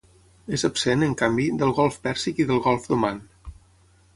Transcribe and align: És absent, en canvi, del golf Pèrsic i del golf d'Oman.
És 0.57 0.63
absent, 0.69 1.03
en 1.07 1.13
canvi, 1.19 1.45
del 1.63 1.73
golf 1.81 1.99
Pèrsic 2.07 2.41
i 2.45 2.49
del 2.53 2.63
golf 2.69 2.89
d'Oman. 2.93 3.21